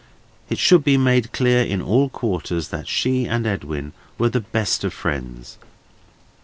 It 0.49 0.57
should 0.57 0.83
be 0.83 0.97
made 0.97 1.31
clear 1.31 1.63
in 1.63 1.79
all 1.79 2.09
quarters 2.09 2.69
that 2.69 2.87
she 2.87 3.27
and 3.27 3.45
Edwin 3.45 3.93
were 4.17 4.29
the 4.29 4.39
best 4.41 4.83
of 4.83 4.95
friends. 4.95 5.59